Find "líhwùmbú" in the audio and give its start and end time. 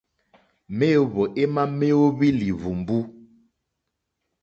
2.39-2.97